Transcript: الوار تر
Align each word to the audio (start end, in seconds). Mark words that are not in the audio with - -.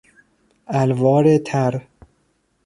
الوار 0.81 1.37
تر 1.37 1.81